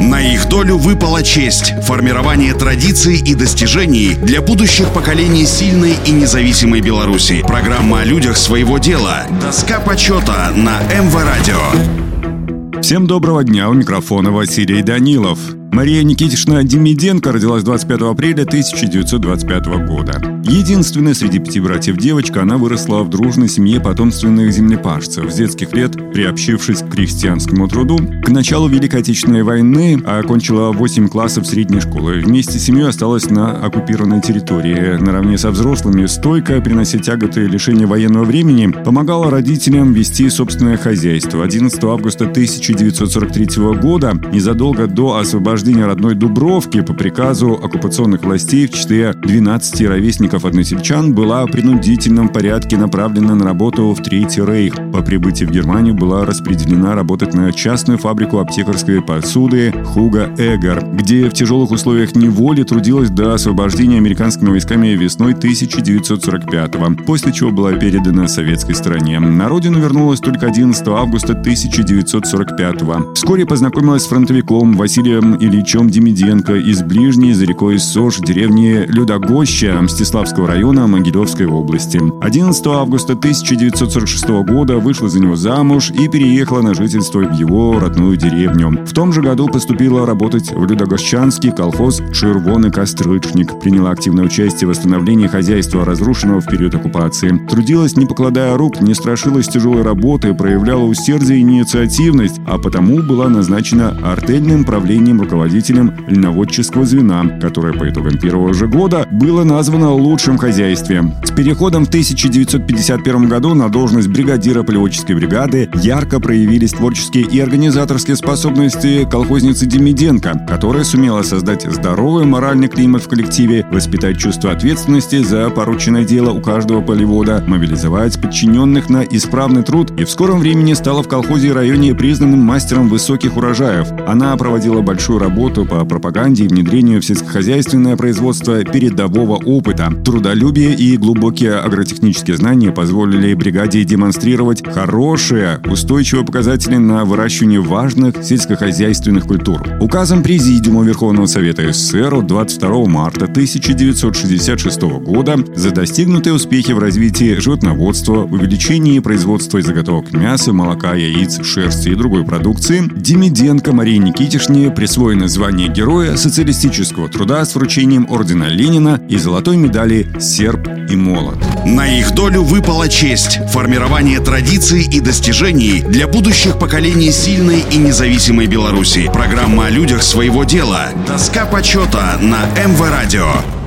[0.00, 6.80] На их долю выпала честь– формирование традиций и достижений для будущих поколений сильной и независимой
[6.80, 7.44] Беларуси.
[7.46, 9.26] Программа о людях своего дела.
[9.42, 12.80] Доска почета на МВ Радио.
[12.80, 15.38] Всем доброго дня, у микрофона Василий Данилов.
[15.72, 20.20] Мария Никитична Демиденко родилась 25 апреля 1925 года.
[20.42, 25.92] Единственная среди пяти братьев девочка, она выросла в дружной семье потомственных землепашцев, с детских лет
[26.12, 27.98] приобщившись к крестьянскому труду.
[28.24, 32.20] К началу Великой Отечественной войны окончила 8 классов средней школы.
[32.24, 35.00] Вместе с семьей осталась на оккупированной территории.
[35.00, 41.44] Наравне со взрослыми, стойко, принося тяготы лишения военного времени, помогала родителям вести собственное хозяйство.
[41.44, 43.46] 11 августа 1943
[43.80, 50.46] года, незадолго до освобождения освобождения родной Дубровки по приказу оккупационных властей в числе 12 ровесников
[50.46, 54.74] односельчан была в принудительном порядке направлена на работу в Третий Рейх.
[54.90, 61.28] По прибытии в Германию была распределена работать на частную фабрику аптекарской посуды Хуга Эгер, где
[61.28, 68.28] в тяжелых условиях неволи трудилась до освобождения американскими войсками весной 1945 после чего была передана
[68.28, 69.20] советской стороне.
[69.20, 76.80] На родину вернулась только 11 августа 1945 Вскоре познакомилась с фронтовиком Василием Ильичом Демиденко из
[76.84, 82.00] ближней за рекой Сож деревни Людогоща Мстиславского района Могилевской области.
[82.20, 88.16] 11 августа 1946 года вышла за него замуж и переехала на жительство в его родную
[88.16, 88.86] деревню.
[88.86, 93.58] В том же году поступила работать в Людогощанский колхоз «Червоный кострычник».
[93.58, 97.36] Приняла активное участие в восстановлении хозяйства, разрушенного в период оккупации.
[97.50, 103.28] Трудилась, не покладая рук, не страшилась тяжелой работы, проявляла усердие и инициативность, а потому была
[103.28, 109.90] назначена артельным правлением руководителя руководителем льноводческого звена, которое по итогам первого же года было названо
[109.90, 111.02] лучшим в хозяйстве.
[111.24, 118.16] С переходом в 1951 году на должность бригадира полеводческой бригады ярко проявились творческие и организаторские
[118.16, 125.48] способности колхозницы Демиденко, которая сумела создать здоровый моральный климат в коллективе, воспитать чувство ответственности за
[125.48, 131.02] порученное дело у каждого полевода, мобилизовать подчиненных на исправный труд и в скором времени стала
[131.02, 133.88] в колхозе и районе признанным мастером высоких урожаев.
[134.06, 139.92] Она проводила большую работу работу по пропаганде и внедрению в сельскохозяйственное производство передового опыта.
[140.04, 149.26] Трудолюбие и глубокие агротехнические знания позволили бригаде демонстрировать хорошие, устойчивые показатели на выращивание важных сельскохозяйственных
[149.26, 149.62] культур.
[149.80, 157.38] Указом Президиума Верховного Совета СССР от 22 марта 1966 года за достигнутые успехи в развитии
[157.38, 164.70] животноводства, увеличении производства и заготовок мяса, молока, яиц, шерсти и другой продукции Демиденко Марии Никитишне
[164.70, 170.96] присвоено удостоены звания Героя социалистического труда с вручением ордена Ленина и золотой медали «Серб и
[170.96, 171.38] молот».
[171.64, 178.46] На их долю выпала честь– формирование традиций и достижений для будущих поколений сильной и независимой
[178.46, 179.10] Беларуси.
[179.12, 180.88] Программа о людях своего дела.
[181.06, 183.59] Доска почета на МВ Радио.